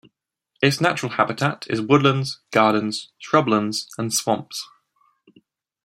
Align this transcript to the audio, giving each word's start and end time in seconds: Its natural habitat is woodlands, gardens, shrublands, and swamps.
Its 0.63 0.81
natural 0.81 1.11
habitat 1.11 1.67
is 1.69 1.79
woodlands, 1.79 2.39
gardens, 2.51 3.11
shrublands, 3.21 3.85
and 3.99 4.11
swamps. 4.11 4.67